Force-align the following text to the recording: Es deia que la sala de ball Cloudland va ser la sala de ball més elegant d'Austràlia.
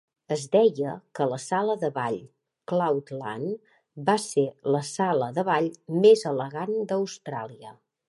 Es 0.35 0.43
deia 0.53 0.93
que 1.19 1.27
la 1.33 1.37
sala 1.43 1.75
de 1.83 1.91
ball 1.97 2.17
Cloudland 2.73 3.69
va 4.09 4.19
ser 4.27 4.49
la 4.77 4.83
sala 4.91 5.31
de 5.39 5.49
ball 5.53 5.73
més 6.09 6.29
elegant 6.35 6.79
d'Austràlia. 6.93 7.81